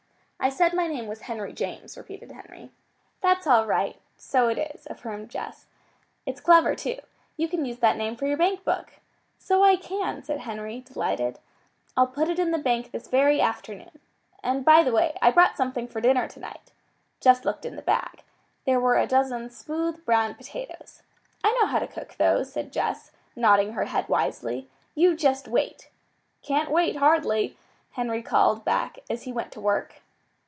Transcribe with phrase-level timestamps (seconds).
[0.43, 2.71] "I said my name was Henry James," repeated Henry.
[3.21, 4.01] "That's all right.
[4.17, 5.67] So it is," affirmed Jess.
[6.25, 6.97] "It's clever, too.
[7.37, 8.93] You can use that name for your bank book."
[9.37, 11.37] "So I can!" said Henry, delighted.
[11.95, 13.99] "I'll put it in the bank this very afternoon.
[14.41, 16.71] And by the way, I brought something for dinner tonight."
[17.19, 18.23] Jess looked in the bag.
[18.65, 21.03] There were a dozen smooth, brown potatoes.
[21.43, 24.71] "I know how to cook those," said Jess, nodding her head wisely.
[24.95, 25.91] "You just wait!"
[26.41, 27.57] "Can't wait, hardly,"
[27.91, 30.01] Henry called back as he went to work.